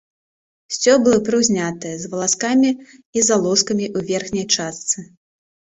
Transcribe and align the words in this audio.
Сцёблы 0.77 1.19
прыўзнятыя, 1.27 1.93
з 2.05 2.09
валаскамі 2.15 2.69
і 2.75 3.19
залозкамі 3.29 3.85
ў 3.97 4.13
верхняй 4.13 4.45
частцы. 4.59 4.99